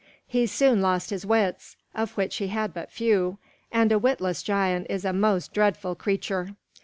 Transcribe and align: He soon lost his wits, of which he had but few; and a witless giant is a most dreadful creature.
He 0.25 0.47
soon 0.47 0.81
lost 0.81 1.11
his 1.11 1.27
wits, 1.27 1.75
of 1.93 2.17
which 2.17 2.37
he 2.37 2.47
had 2.47 2.73
but 2.73 2.89
few; 2.91 3.37
and 3.71 3.91
a 3.91 3.99
witless 3.99 4.41
giant 4.41 4.87
is 4.89 5.05
a 5.05 5.13
most 5.13 5.53
dreadful 5.53 5.93
creature. 5.93 6.55